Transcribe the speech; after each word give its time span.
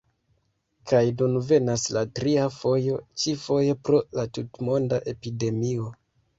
Kaj 0.91 1.01
nun 1.19 1.37
venas 1.49 1.83
la 1.99 2.03
tria 2.21 2.47
fojo, 2.57 2.97
ĉi-foje 3.25 3.79
pro 3.85 4.03
la 4.21 4.29
tutmonda 4.41 5.03
epidemio. 5.17 5.97